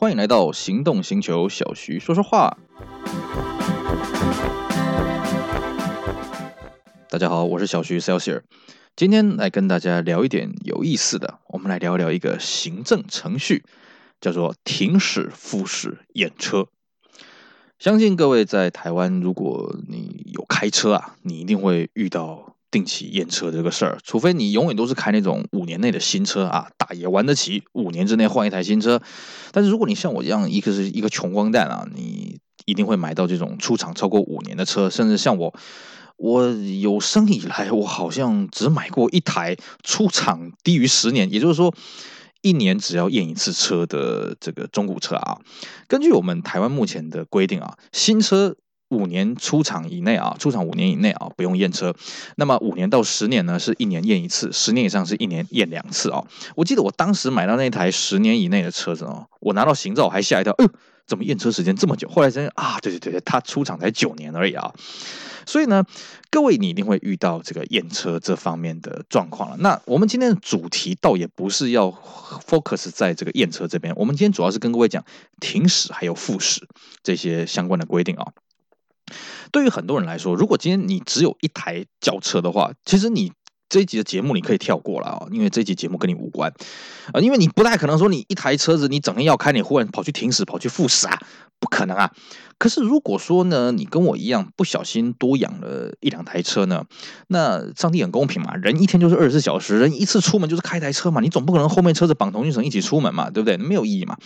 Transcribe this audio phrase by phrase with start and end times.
[0.00, 2.56] 欢迎来到行动星球，小徐说说话。
[7.10, 8.40] 大家好，我是小徐 Celsius，
[8.96, 11.40] 今天来跟大家聊一点有意思的。
[11.48, 13.62] 我们来聊聊一个行政程序，
[14.22, 16.68] 叫做停驶复驶验车。
[17.78, 22.56] 相信各位在台湾，如果你有开车啊，你一定会遇到。
[22.70, 29.02] 定期验车这个事儿，除非你永远都是开那种五年内的新车啊，打也玩得起，五年之内换一台新车。
[29.50, 35.52] 但是如果你像我一样，一个是一个穷光蛋啊，你一定会买到这种出厂超过五年的车，甚至像我，
[36.16, 36.48] 我
[36.80, 41.74] 有生以来我好像只买过一台出厂低于十年，也就是说
[42.42, 45.38] 一年只要验一次车的这个中古车啊。
[45.88, 48.56] 根据我们台湾目前的规定啊，新车。
[48.90, 51.94] 五年出厂以内啊，出厂五年以内啊，不用验车。
[52.36, 56.24] 那么五年到十年呢，是一年验一次；十年以上是一年验两次啊。
[56.56, 60.66] 我记得我当时买到那台十年以内的车子哦，我拿到行照还吓一跳，哎，
[61.06, 62.08] 怎么验车时间这么久？
[62.08, 64.72] 后来发现啊，对对对对，它出厂才九年而已啊。
[65.46, 65.84] 所以呢，
[66.30, 69.56] 各位你一定会遇到这个验车这方面的状况了。
[69.58, 71.90] 那我们今天的主题倒也不是要
[72.46, 75.04] focus 在这个验车这边，我们今天主要是跟各位讲
[75.40, 76.68] 停驶还有复驶
[77.02, 78.32] 这些相关的规定啊。
[79.52, 83.32] 对于很多人来说，如果今天你只有一台轿车的话，其实你
[83.68, 86.52] 这一集的节目你可以跳过了啊，因为这一集节目跟你无关
[87.12, 91.18] 啊，因为你不太可能说你一台车子你整天要开，你忽然跑去停驶，跑去复驶啊。
[91.60, 92.10] 不可能啊！
[92.58, 96.84] 可是如果说呢，你跟我一样不小心多养了一两台车呢，
[97.28, 103.56] 那上帝很公平嘛，人一天就是二十四小时，人一次出门就是开台车嘛，你总不可能后面车子绑同一绳一起出门嘛，对不对？
[103.56, 104.16] 没有意义嘛。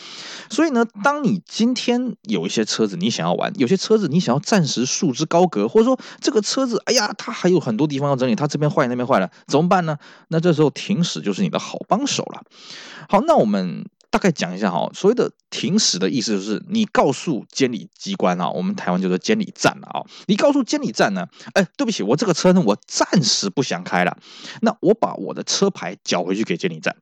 [0.48, 9.96] 所以呢，当你今天有一些车子你想要玩，有些车子你想要暂时束之高阁，或者说这个车子，哎呀，它还有很多地方要整理，它这边坏那边坏了，怎么办呢？
[10.28, 12.42] 那这时候停驶就是你的好帮手了。
[13.08, 13.84] 好，那我们。
[14.14, 24.16] 大概讲一下哈，所谓的停驶的意思就是，你告诉监理机关啊，我们台湾叫做监理站啊，你告诉监理站呢，哎，对不起，我这个车呢，我暂时不想开了，
[24.60, 26.94] 那我把我的车牌缴回去给监理站。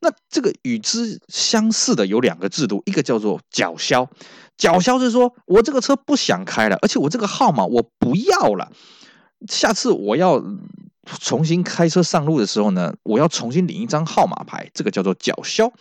[0.00, 4.08] 那这个与之相似的有两个制度，一个叫做缴销，
[4.56, 8.70] 缴销是说我这个车不想开了，而且我这个号码我不要了，
[9.48, 10.40] 下次我要
[11.18, 15.72] 重新开车上路的时候呢，我要重新领一张号码牌，这个叫做缴销。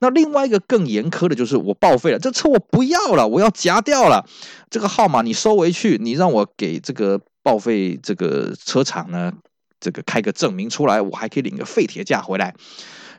[0.00, 4.26] 那另外一个更严苛的就是我报废了，这车我不要了，我要夹掉了。
[4.70, 9.32] 这个号码你收回去，你让我给这个报废这个车厂呢，
[9.80, 12.54] 这个开个证明出来，我还可以领个废铁价回来。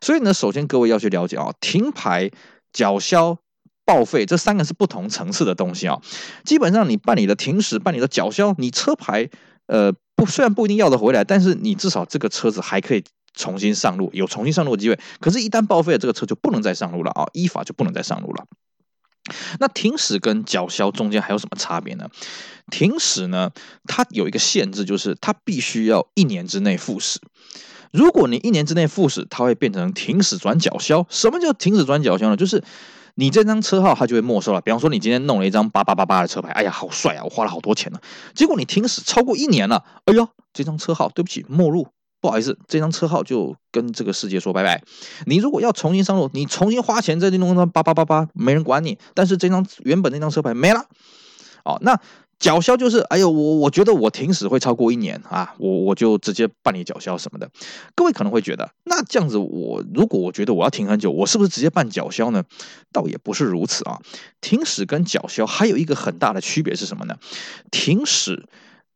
[0.02, 2.30] 所以呢，首先各位要去了解啊，停牌、
[2.74, 3.38] 缴销、
[3.86, 6.02] 报废这三个是不同层次的东西啊。
[6.44, 9.30] 基本上你办理的停驶、办理的缴销，你车牌
[9.68, 13.04] 呃不虽然不一定要得回来，但是你至少这个车子还可以。
[13.36, 17.28] 重新上路，有重新上路的机会，可是，一旦报废了，这个车就不能再上路了啊！
[17.34, 18.46] 依法就不能再上路了。
[19.60, 22.10] 那停驶跟缴销中间还有什么差别呢？
[22.72, 23.52] 停驶呢，
[23.86, 27.20] 它有一个限制，就是它必须要一年之内复驶。
[27.92, 31.06] 如果你一年之内复驶，它会变成停驶转缴销。
[31.10, 32.38] 什么叫停驶转缴销呢？
[32.38, 32.64] 就是
[33.16, 34.62] 你这张车号它就会没收了。
[34.62, 38.00] 比方说，你今天弄了一张八八八八的车牌，哎呀，好帅啊，我花了好多钱呢。
[38.34, 41.88] 结果你停驶超过一年了，哎呦，这张车号对不起，没入。
[42.26, 44.82] 不好意思，这张车号就跟这个世界说拜拜。
[45.28, 48.98] 你如果要重新上路，你重新花钱再去弄张八八八八，没人管你。
[49.14, 50.86] 但是这张原本那张车牌没了。
[51.64, 52.00] 哦，那
[52.40, 57.48] 缴销就是，哎呦，我我觉得我停驶会超过一年啊，我我就直接办理缴销什么的。
[57.94, 62.44] 各位可能会觉得，那这样子我如果我觉得我要停很久，我是不是直接办缴销呢？
[62.92, 64.00] 倒也不是如此啊。
[64.42, 67.18] 停驶跟缴销还有一个很大的区别是什么呢？
[67.70, 68.48] 停驶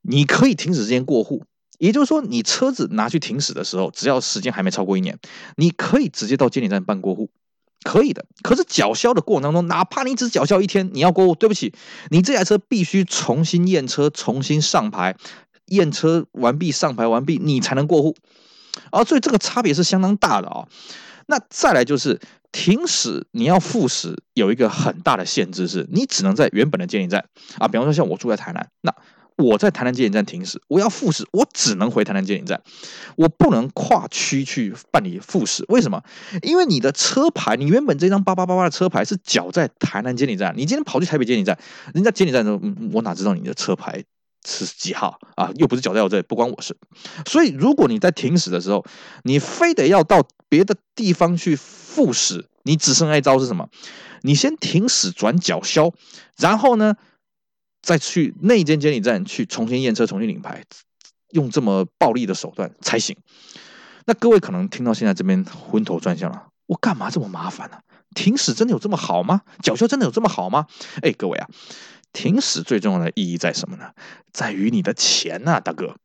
[0.02, 1.44] 你可以停止之间过户。
[1.80, 5.18] 也就是说，你车子拿去停驶的时候，只要时间还没超过一年，
[5.56, 7.32] 你可以直接到监理站办过户，
[7.84, 8.26] 可以的。
[8.44, 11.74] 可是缴销的过程当中，哪怕你只缴销一天，你要过户，对不起，
[12.10, 15.16] 你这台车必须重新验车、重新上牌，
[15.68, 18.16] 验车完毕、上牌完毕，你才能过户。
[18.92, 20.68] 啊，所以这个差别是相当大的啊。
[21.28, 22.20] 那再来就是
[22.52, 27.24] 停驶，你要复驶有一个很大的限制，是你只能在原本的监理站
[27.58, 28.94] 啊，比方说像我住在台南，那。
[29.40, 32.62] 我在台南监理站停驶，我要复驶，我只能回台南监理站，
[33.16, 35.64] 我不能跨区去办理复驶。
[35.70, 36.04] 为什么？
[36.44, 41.58] 因为你的车牌，你原本这张八八八八的车牌是缴在台南监理站，你今天跑去台北监理站，
[41.94, 42.60] 人家监理站说，
[42.92, 44.04] 我哪知道你的车牌
[44.46, 45.50] 是几号啊？
[45.56, 46.76] 又不是缴在我这里，不关我事。
[47.26, 48.86] 所以，如果你在停驶的时候，
[49.24, 53.70] 你非得要到别的地方去复驶，你只剩下一招是什么？
[54.24, 55.94] 你先停驶转缴销，
[56.38, 56.96] 然后呢？
[57.82, 60.64] 再去那间监理站去重新验车、重新领牌，
[61.32, 63.18] 用这么暴力的手段才行。
[64.06, 67.84] 那各位可能听到现在这边昏头转向了，我干嘛这么麻烦呢、啊？
[68.16, 69.42] 停驶真的有这么好吗？
[69.62, 70.66] 缴销真的有这么好吗？
[71.02, 71.48] 哎，各位啊，
[72.12, 73.92] 停驶最重要的意义在什么呢？
[74.34, 75.96] 在于你的钱呐、啊，大哥。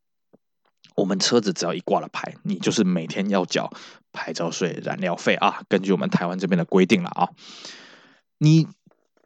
[0.97, 3.73] 我们车子只要一挂了牌，你就是每天要缴
[4.13, 5.63] 牌照税、燃料费啊。
[5.69, 7.31] 根据我们台湾这边的规定了啊，
[8.39, 8.69] 你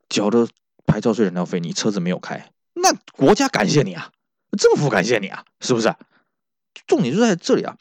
[0.08, 0.48] 缴的
[0.88, 4.10] 牌照税、燃料费，你车子没有开，那国家感谢你啊，
[4.58, 5.94] 政府感谢你啊，是不是？
[6.86, 7.76] 重点就在这里啊。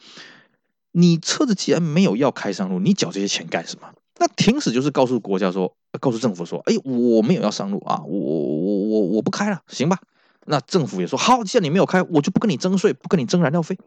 [0.92, 3.88] 你车子既然没有要开上路，你缴这些钱干什么？
[4.18, 9.98] 那停驶就是告诉国家说，告诉政府说，哎，我没有要上路啊，我我我我不开了，行吧？
[10.46, 13.78] 那政府也说好，既然你没有开，我就不跟你征税，不跟你征燃料费。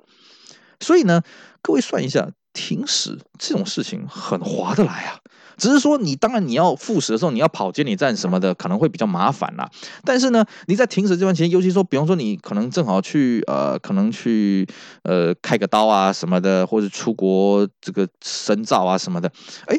[0.79, 1.21] 所以呢，
[1.61, 5.19] 各位算一下，停驶这种事情很划得来啊。
[5.61, 9.69] 只是说你当然你要复驶的时候，你要跑监理站什么的，可能会比较麻烦啦。
[10.03, 14.67] 但是呢，你在停驶这段期间，尤其说，比方说你可能正好去呃，可能去
[15.03, 19.31] 呃开个刀啊什么的，或者出国这个深造啊什么的，
[19.67, 19.77] 哎，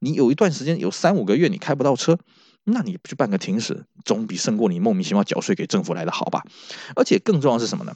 [0.00, 2.18] 你有一段时间有三五个月你开不到车。
[2.64, 6.42] 那你去办个停驶，总比胜过你莫名其妙缴税给政府来的好吧？
[6.96, 7.94] 而且更重要是什么呢？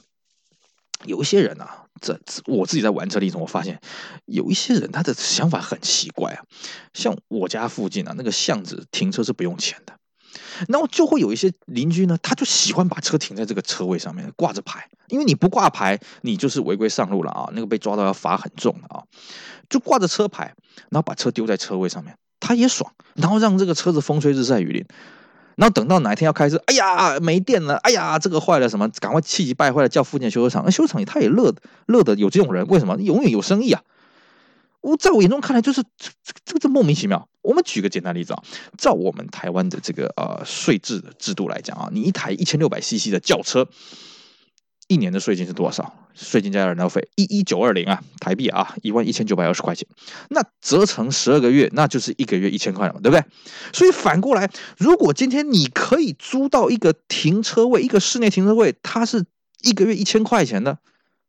[1.05, 3.79] 有一些人啊，这我自己在玩车的时候，我发现
[4.25, 6.43] 有一些人他的想法很奇怪啊。
[6.93, 9.93] 像我家附近啊，那个巷子停车是不用钱的，
[10.67, 19.03] 然后就会有一些邻居呢，他就喜欢把车停在这个车位上面挂着牌，因为你不挂牌，你就是违规上路了啊，那个被抓到要罚很重的啊，
[19.69, 20.55] 就挂着车牌，
[20.89, 22.17] 然后把车丢在车位上面。
[22.39, 24.85] 他也爽，然后让这个车子风吹日晒雨淋，
[25.57, 31.53] 然后等到哪一天要开始，哎呀没电了，哎呀这个坏了什么，赶快气急败坏的叫附近修车厂，修车厂他也乐
[31.87, 32.95] 乐的有这种人，为什么？
[33.01, 33.81] 永远有生意啊！
[34.81, 36.11] 我在我眼中看来就是这
[36.45, 37.27] 这个这莫名其妙。
[37.41, 38.43] 我们举个简单例子啊，
[38.77, 43.67] 照我们台湾的这个呃税制的制度来讲啊，你一台一千六百 CC 的轿车。
[44.87, 45.93] 一年的税金是多少？
[46.13, 49.87] 税金加燃料费一一九二零啊，台币啊，一万一千九百二十块钱。
[50.29, 53.23] 那折成十二个月，那就是一个月一千块了嘛，对不对？
[53.73, 59.25] 所以反过来，如果今天你可以租到一个停车位，一个室内停车位，它是
[59.61, 60.79] 一个月一千块钱的，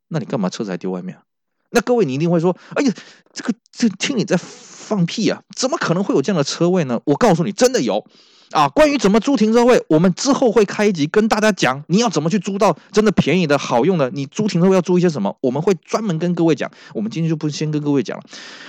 [0.07, 1.23] 那你干嘛车子还丢外面啊？
[1.71, 2.93] 那各位你一定会说，哎呀，
[3.33, 5.41] 这个这听你在放屁啊？
[5.55, 6.99] 怎么可能会有这样的车位呢？
[7.05, 8.05] 我告诉你，真的有。
[8.51, 14.09] 啊，关于怎么租停车位，我们之后会开一集跟大家讲，你要怎么去租到真的便宜的好用的。
[14.09, 16.71] 你租停车位要租一些什么，我们会专门跟各位讲。
[16.95, 18.23] 我们今天就不先跟各位讲了。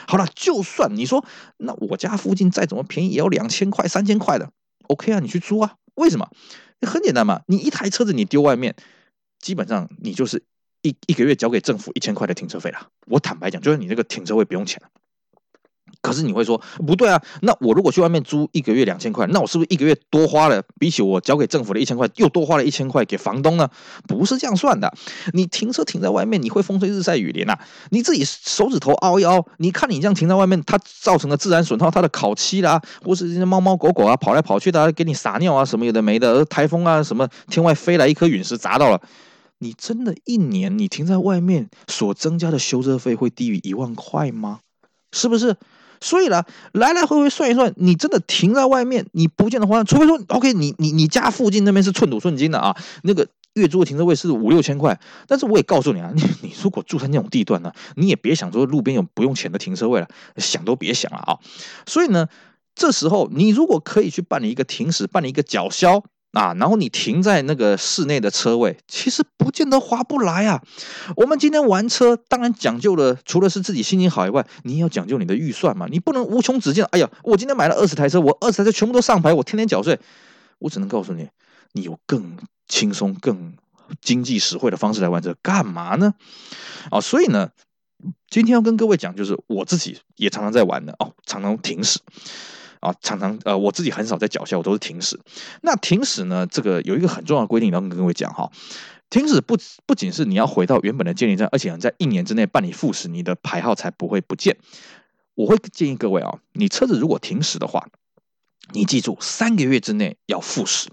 [0.07, 1.25] 好了，就算你说
[1.57, 4.51] 那我家附近再怎么便宜，也要两千块、三千块的
[4.89, 5.77] ，OK 啊，你去租啊。
[5.95, 6.29] 为什么？
[6.83, 8.77] 很简单嘛，你一台车子你丢外面，
[9.41, 10.43] 基本上你就是
[10.83, 12.89] 一一个月交给政府一千块的停车费了。
[13.07, 14.81] 我坦白讲，就是你那个停车位不用钱。
[16.03, 17.21] 可是你会说不对啊？
[17.43, 20.63] 那我如果去外面租一个月两千块，那我是不是一个月多花了？
[20.79, 23.69] 比起我交给政府的一千块，又多花了一千块给房东呢？
[24.07, 24.91] 不是这样算的。
[25.35, 27.61] 你停车停在外面，你会风吹日晒雨淋呐、啊。
[27.91, 39.03] 你自己手指头凹一凹，你看你这样停在外面，它造成的自然损耗，它的烤漆啦，或是这些猫猫狗狗啊跑来跑去的，给你撒尿啊什么有的没的，台风啊什么天外飞来一颗陨石砸到了，
[39.61, 44.61] 你真的一年你停在外面所增加的修车费会低于一万块吗？
[45.13, 45.57] 是不是？
[46.01, 54.99] 所以呢，来来回回算一算，你真的停在外面，你不见得花，除非说，OK，你你你家附近那边是寸土寸金的啊，那个月租的停车位是五六千块。
[55.27, 60.09] 但是我也告诉你啊，你 你如果住在那种地段呢，你也别想说路边有不用钱的停车位了，
[60.39, 61.39] 想都别想了啊。
[61.85, 62.29] 所以呢，
[62.75, 66.03] 这时候你如果可以去办理一个停驶，办理一个缴销。
[66.33, 70.63] 啊，然后你停在那个室内的车位，其实不见得划不来啊。
[71.17, 75.87] 我们今天玩车，当然讲究了，除了是自己心情好以外，你也要讲究你的预算嘛。
[75.91, 76.85] 你不能无穷止境。
[76.93, 79.99] 哎呀，我今天买了二十台车，我二十台车全部都上牌，我天天缴税。
[80.61, 81.29] 我只能告诉你，
[81.73, 82.37] 你有更
[82.69, 83.55] 轻松、更
[84.01, 86.15] 经济实惠的方式来玩车，干嘛呢？
[86.91, 87.51] 啊，所以呢，
[88.29, 91.99] 今天要跟各位讲，就是我自己也常常在玩的哦，常常停驶。
[92.81, 95.21] 啊，常常呃，我自己很少在缴销，我都是停驶。
[95.63, 98.51] 那停驶呢，这个有一个很重要的规定，要跟各位讲哈。
[99.11, 104.57] 停驶不不仅是你要回到原本的监理站，而且在一年之内办理复驶，你的牌号才不会不见。
[105.35, 107.89] 我会建议各位啊，你车子如果停驶的话，
[108.73, 110.89] 你记住三个月之内要复驶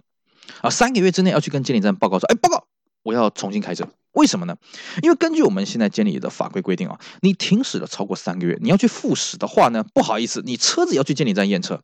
[0.62, 2.66] 啊，三个月之内要去跟监理站报告说，哎，报告
[3.04, 3.88] 我要重新开车。
[4.18, 4.58] 为什么呢？
[5.04, 11.82] 因为根据我们现在监理的法规规定啊，你停驶了超过三个月，你要去复驶的话呢，不好意思，你车子要去监理站验车。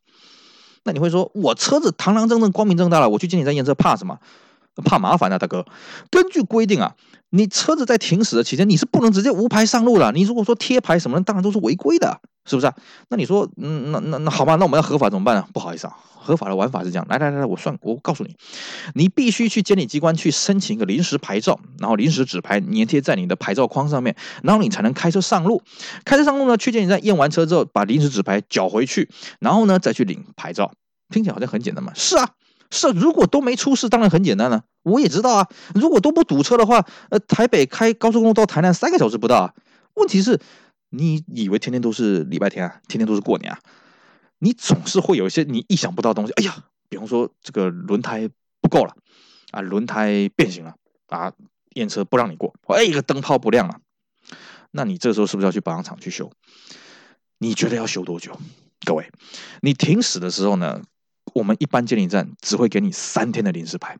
[0.82, 4.18] 那你会说，我车子堂堂正正、光明正大了，我去监理站验车怕什么？
[4.84, 5.64] 怕麻烦啊，大哥。
[6.10, 6.96] 根据规定啊，
[7.36, 10.12] 你车子在停驶的期间，你是不能直接无牌上路的。
[10.12, 12.20] 你如果说贴牌什么的，当然都是违规的。
[12.46, 12.74] 是不是啊？
[13.08, 15.48] 那你说，嗯，那那那好吧，那我们要合法怎么办呢？
[15.54, 18.36] 不好意思啊，合法的玩法是这样，来来来，我算，我告诉你，
[18.94, 25.62] 你必须去监理机关去申请一个临时牌照，然后临时纸牌粘贴在你的牌照框上面，然后你才能开车上路。
[26.04, 29.08] 开车上路呢，去监理站验完车之后，把临时纸牌缴回去，
[29.40, 30.70] 然后呢再去领牌照。
[31.08, 31.92] 听起来好像很简单嘛？
[31.94, 32.28] 是啊，
[32.70, 34.64] 是，如果都没出事，当然很简单了。
[34.82, 39.54] 我也知道啊，如果都不堵车的话，呃，台北开高速公路到台南三个小时不到啊。
[39.94, 40.40] 问题是。
[40.96, 42.80] 你以为天天都是礼拜天啊？
[42.86, 43.58] 天天都是过年啊？
[44.38, 46.32] 你总是会有一些你意想不到的东西。
[46.34, 48.30] 哎呀，比方说这个轮胎
[48.60, 48.94] 不够了
[49.50, 50.76] 啊，轮胎变形了
[51.08, 51.32] 啊，
[51.74, 52.54] 验车不让你过。
[52.68, 53.80] 哎，一个灯泡不亮了，
[54.70, 56.30] 那你这时候是不是要去保养厂去修？
[57.38, 58.38] 你觉得要修多久？
[58.84, 59.10] 各位，
[59.62, 60.80] 你停驶的时候呢，
[61.34, 63.98] 我们一般监理站只会给你三天的临时牌。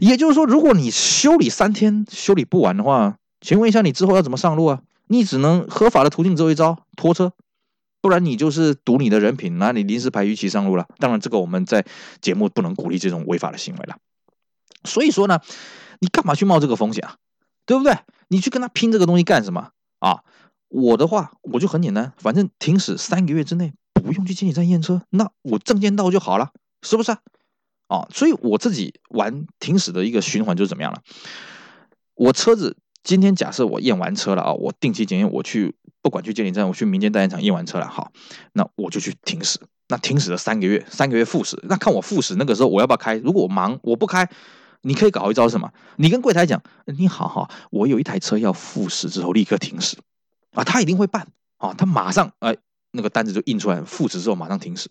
[0.00, 4.82] 也就是说，如果你修理三天修理不完的话，请问一下，你之后要怎么上路啊？
[5.06, 7.32] 你只能合法的途径只有一招，拖车，
[8.00, 10.86] 不然你就是赌你的人品，拿你临时牌逾期上路了。
[10.98, 11.84] 当然，这个我们在
[12.20, 13.96] 节目不能鼓励这种违法的行为了。
[14.84, 15.40] 所以说呢，
[16.00, 17.16] 你干嘛去冒这个风险啊？
[17.66, 17.96] 对不对？
[18.28, 20.20] 你去跟他拼这个东西干什么啊？
[20.68, 26.50] 我的话，我就很简单，反正停驶三个月之内不用去监理站验车，那我证件到就好了，
[26.84, 27.18] 是不是啊？
[27.88, 31.02] 啊，所以我自己玩停驶的一个循环就是怎么样了？
[32.14, 32.76] 我车子。
[33.02, 38.10] 今天假设我验完车了啊，我定期检验，我去不管去监理站，我去民间代验厂验完车了，好，
[38.54, 39.60] 那我就去停驶。
[39.88, 43.16] 那停驶了三个月，三个月复驶，那看我复驶那个时候我要不要开？
[43.16, 44.26] 如果我忙我不开，
[44.80, 45.70] 你可以搞一招什么？
[45.96, 49.98] 你跟柜台讲，你好好，我有一台车要复驶之后立刻停驶
[50.52, 52.56] 啊，他一定会办啊，他马上哎
[52.92, 54.88] 那个单子就印出来，复驶之后马上停驶。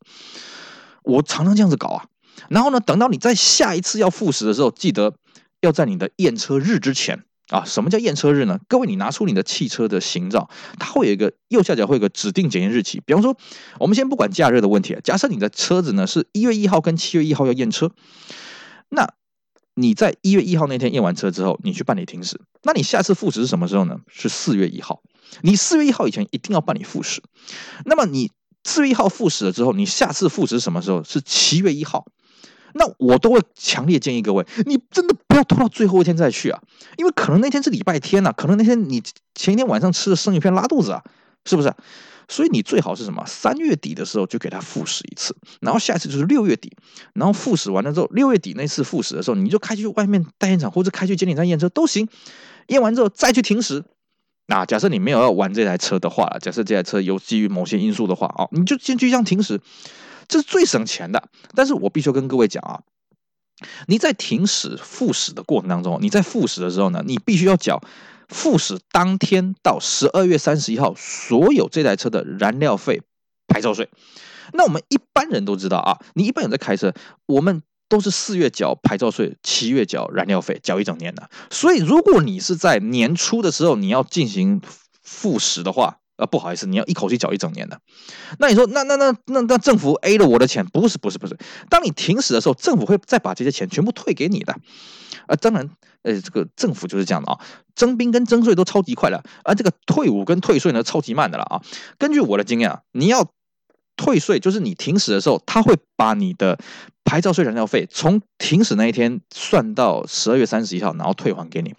[1.04, 2.06] 我常常这样子搞啊，
[2.50, 5.14] 然后呢，等到你在下一次要复驶的时候，记得
[5.62, 7.24] 要在你的验车日之前。
[7.50, 8.58] 啊，什么叫验车日呢？
[8.70, 13.02] 各位，你拿出你的汽车的行照，它会有一个右下角会有个指定检验日期。
[13.06, 13.38] 比方说，
[13.80, 17.92] 我们先不管假日的问题，假设你的车子呢是一月一号跟七月一号要验车，
[18.90, 19.14] 那
[19.76, 23.98] 你在一月一号那天验完车之后，你去办理停驶，那你下次复驶是什么时候呢？
[24.08, 25.02] 是四月一号。
[25.42, 27.22] 你四月一号以前一定要办理复驶。
[27.86, 28.32] 那么你
[28.64, 31.04] 四月一号复驶了之后，你下次复驶什么时候？
[31.04, 32.06] 是七月一号。
[32.76, 36.60] 那我都会强烈建议各位，你真的不要拖到最后一天再去啊，
[36.98, 39.00] 因为可能那天是礼拜天呐、可能那天你
[39.36, 41.04] 前一天晚上吃的生鱼片拉肚子啊，
[41.46, 41.72] 是不是？
[42.28, 43.24] 所以你最好是什么？
[43.28, 46.76] 三月底的时候就给他复驶一次，然后下次就是六月底，
[47.14, 52.08] 然后复驶完了之后，六月底那次复驶的时候，你就开去外面代验厂或者开去监理站验车都行，
[52.70, 53.84] 验完之后再去停驶。
[54.48, 59.62] 那假设你没有要玩这台车的话，假设这台车有基于某些因素的话啊，你就先去这样停驶。
[60.28, 62.82] 这是最省钱的，但是我必须要跟各位讲啊，
[63.88, 67.82] 你在停驶复驶的过程当中，你在复驶的时候呢，你必须要缴
[68.30, 73.02] 复驶当天到十二月三十一号所有这台车的燃料费、
[73.48, 73.90] 牌照税。
[74.54, 76.94] 那我们一般人都知道啊，你一般人在开车，
[77.26, 81.30] 我们都是四月缴牌照税，七月缴燃料费，缴一整年的。
[81.50, 84.62] 所以如果你是在年初的时候你要进行
[85.02, 87.80] 复驶的话，啊，不好意思，你要一口气缴一整年的。
[88.40, 90.66] 那你说，那那那那那政府 A 了我的钱？
[90.68, 91.38] 不是不是不是，
[91.70, 94.56] 当你停驶的时候，政府会再把这些钱全部退给你的。
[95.28, 95.70] 啊，当然，
[96.04, 97.40] 呃，这个政府就是这样的啊，
[97.76, 101.62] 征兵跟征税都超级快的，而这个退伍跟退税呢，超级慢的了啊。
[101.98, 103.32] 根据我的经验啊，你要
[103.96, 106.60] 退税，就是你停驶的时候，他会把你的
[107.14, 111.76] 牌照税、燃料费从停驶那一天算到十二月三十一号，然后退还给你。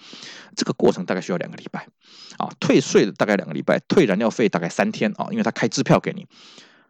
[0.55, 1.89] 这个过程大概需要两个礼拜，
[2.37, 6.25] 啊，退税的大概两个礼拜，退燃料费大概三天啊，因为他开支票给你，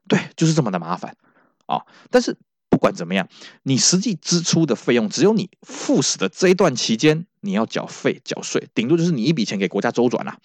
[0.07, 1.17] 对，就是这么的麻烦
[1.65, 1.81] 啊。
[2.11, 2.37] 但是
[2.69, 3.27] 不管怎么样，
[3.63, 10.37] 你实际支出的费用，只有你复驶的这一段期间，你要缴费缴税，顶多就是你一笔钱给国家周转了。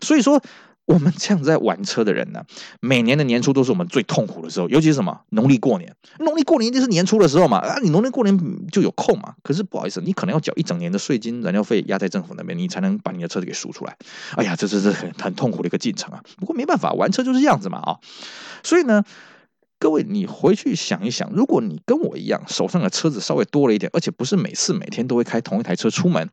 [0.00, 0.42] 所以说。
[0.84, 2.44] 我们这样在玩车的人呢，
[2.80, 8.36] 每年的年初都是我们最痛苦的时候，尤其是什么农历过年，农历过年一定是年初的时候嘛，啊，你农历过年
[8.70, 9.34] 就有空嘛。
[9.42, 13.96] 可是不好意思，你可能要缴一整年的税金、燃料费压在政府那边，你才能把你的车子给赎出来。
[14.36, 16.22] 哎呀，这这这很很痛苦的一个进程啊。
[16.38, 17.96] 不过没办法，玩车就是这样子嘛啊。
[18.64, 19.04] 所以呢，
[19.78, 26.28] 各位你回去想一想，如果你跟我一样，手上的车子稍微多了一点，而且不是每次每天都会开同一台车出门。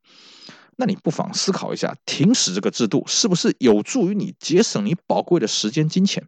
[0.81, 6.25] 那你不妨思考一下，停驶这个制度是不是有助于你节省你宝贵的时间金钱？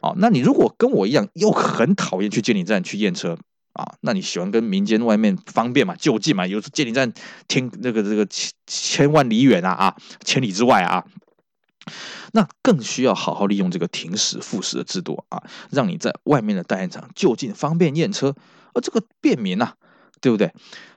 [0.00, 3.36] 啊，那你如果跟我一样，又很讨厌去监理站去验车
[3.72, 7.12] 啊，那你喜欢跟民间外面方便嘛，就近嘛，有时监理站
[7.48, 11.04] 天那个这个千千万里远啊啊，千里之外啊，
[12.32, 18.36] 那更需要好好利用这个停驶复驶的制度啊，让你在外面的代验场就近方便验车，
[18.74, 19.74] 而这个便民呐。
[20.22, 20.50] 对不对？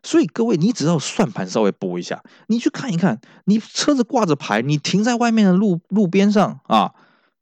[0.04, 6.94] 所以各位，你只要算盘稍微拨一下，你去看一看，你车子挂着牌，你停在外面的路路边上啊，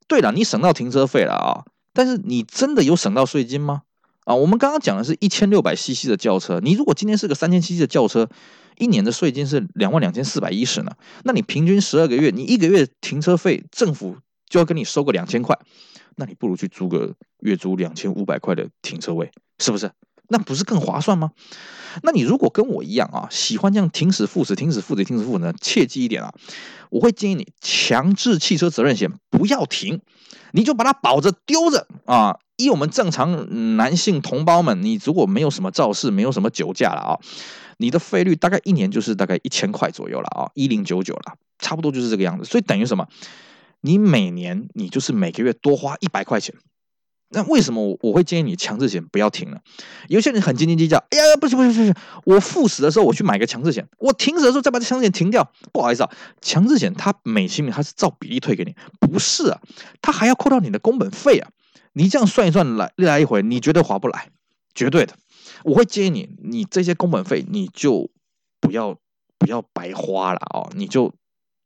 [0.08, 3.82] 对了，你省到停车费了啊，但是你真的有省到税金吗？
[4.24, 8.30] 啊，我们刚刚讲的是一千六百 CC 的轿车，你如果今天是个三千 CC 的轿车，
[8.78, 10.94] 一年的税金是两万两千四百一十呢，
[11.26, 14.16] 那你平均十二个月，你一个月停车费政府
[14.48, 15.60] 就要跟你收个两千块，
[16.16, 19.92] 那你不如去租个月租两千五百块的停车位，是不是？
[20.30, 21.32] 那不是更划算吗？
[22.02, 25.54] 那你如果跟我一样啊，喜欢这样停驶复死、停驶复死、停驶复呢？
[25.62, 26.34] 切记一点啊，
[26.90, 30.02] 我会建议你强制汽车责任险不要停，
[30.54, 32.40] 你就把它保着丢着啊。
[32.58, 37.20] 以我们正常男性同胞们，你如果没有什么肇事，没有什么酒驾了啊，
[37.78, 42.46] 你的费率大概一年就是大概一千块左右了啊，一零九九了，差不多就是这个样子。
[42.46, 43.08] 所以等于什么？
[43.82, 46.56] 你每年你就是每个月多花一百块钱。
[47.34, 49.58] 那为什么我我会建议你强制险不要停呢？
[50.08, 55.52] 有些人很斤斤计较，哎呀，不行不行不行，我赴死的时候我去买个强制险，我停死的时候再把这强制险停掉。
[55.72, 56.12] 不好意思啊，
[56.42, 59.60] 强制险它每期它是照比例退给你，不是啊，
[60.02, 61.50] 它还要扣到你的工本费啊。
[61.94, 64.30] 你这样算一算来一来一回，你绝对划不来，
[64.74, 65.14] 绝对的。
[65.64, 68.10] 我会建议你，你这些工本费你就
[68.60, 68.98] 不要
[69.38, 71.14] 不要白花了哦，你就。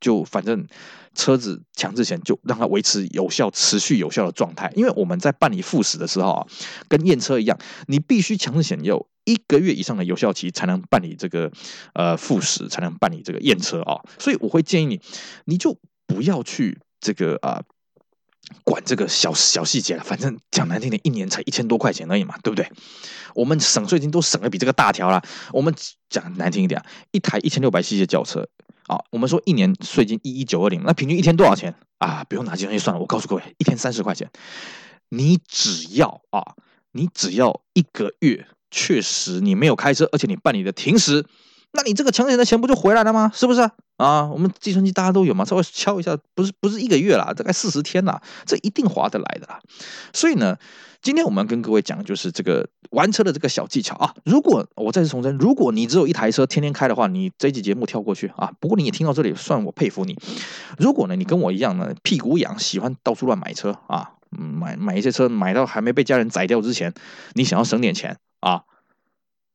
[0.00, 0.66] 就反正
[1.14, 6.46] 车子强制险就让它维持有效、持续有效的状态，因为我们在办理复驶的时候啊，
[6.88, 11.50] 跟验车一样，你必须强制险有一个月以上的有效期才能办理这个
[11.94, 14.00] 呃复驶，才能办理这个验车啊。
[14.18, 15.00] 所以我会建议你，
[15.46, 15.76] 你就
[16.06, 17.62] 不要去这个啊、
[18.62, 20.04] 管这个小小细节了。
[20.04, 22.70] 反正讲难听点，一年才一千多块钱而已嘛，对不对？
[23.34, 25.22] 我们省税金都省的比这个大条了。
[25.52, 25.74] 我们
[26.08, 28.48] 讲难听一点，一台一千六百 cc 轿车。
[28.88, 32.24] 啊，我们说一年税金一一九二零，那平均一天多少钱啊？
[32.24, 34.30] 不用拿计算器算了，我告诉各位，一天三十块钱。
[35.10, 36.56] 你只要啊，
[36.92, 41.24] 你只要一个月确实你没有开车，而且你办理的停驶，
[41.72, 43.30] 那你这个强险的钱不就回来了吗？
[43.34, 43.60] 是不是
[43.98, 44.26] 啊？
[44.26, 49.60] 我们计算机大家都有嘛，稍微敲一下，不是不是一个月啦，大概四十天啦，这一定划得来的啦。
[50.12, 50.56] 所以呢。
[51.00, 54.14] 今天我们跟各位讲就是这个玩车的这个小技巧啊！
[54.24, 58.52] 如果我再次重申，如果你只有一台车天天开的话，你这一集节目跳过去啊。
[58.58, 60.18] 不过你也听到这里，算我佩服你。
[60.76, 66.92] 如果呢，你跟我一样呢，屁股痒，喜欢到处乱买车啊，买买一些车，买到还没被家人宰掉之前，
[67.34, 68.64] 你想要省点钱啊，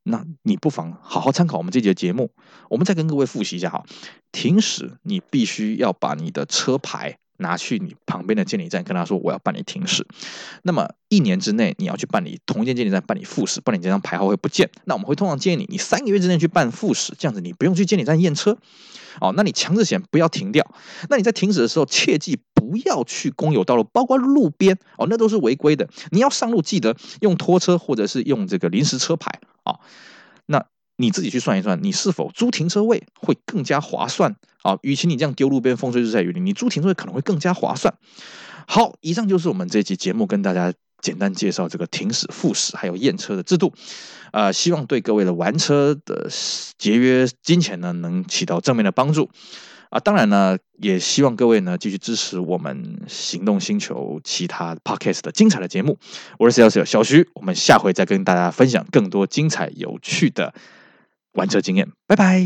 [0.03, 2.31] 那你不妨好好参考我们这集节目。
[2.69, 3.83] 我们再跟各位复习一下哈，
[4.31, 7.17] 停驶你必须要把你的车牌。
[7.37, 10.05] 拿去你旁边的监理站，跟他说我要办理停驶。
[10.63, 14.69] 那么一年之内你要去办理同一间监理站办理复驶，办理这张牌号会不见。
[14.85, 18.57] 那我们会通常建议你，你三个月之内去办复驶，这样子你不用去监理站验车。
[19.21, 20.65] 哦，那你强制险不要停掉。
[21.07, 25.87] 那你在停驶的时候，切记不要去公有道路，包括路边哦，那都是违规的。
[26.09, 29.79] 你要上路，记得用拖车或者是用这个临时车牌啊。
[31.03, 34.77] 你自己去算一算，你是否租停车位会更加划算啊？
[34.81, 37.93] 与其你这样丢路边风吹日晒雨淋，你租停车位可能会更加划算。
[38.65, 43.73] 好，以上就是我们这期节目跟大家简单介绍这个停驶、复驶还有验车的制度，
[44.31, 46.29] 呃，希望对各位的玩车的
[46.77, 49.29] 节约金钱呢能起到正面的帮助
[49.89, 49.99] 啊。
[49.99, 55.99] 当然呢，也希望各位呢继续支持我们行动星球其他 podcast 的精彩的节目。
[56.39, 60.53] 我是小小小徐，我们下回再跟大家分享更多精彩有趣的。
[61.33, 62.41] 玩车经验拜拜。